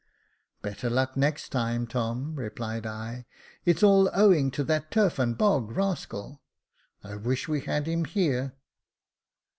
"Better 0.63 0.89
luck 0.89 1.15
next 1.15 1.49
time, 1.49 1.85
Tom," 1.85 2.33
replied 2.35 2.87
I, 2.87 3.27
"it's 3.65 3.83
all 3.83 4.09
owing 4.13 4.49
to 4.49 4.63
that 4.63 4.89
turf 4.89 5.19
and 5.19 5.37
bog 5.37 5.69
rascal. 5.69 6.41
I 7.03 7.17
wish 7.17 7.47
we 7.47 7.61
had 7.61 7.85
him 7.85 8.05
here." 8.05 8.55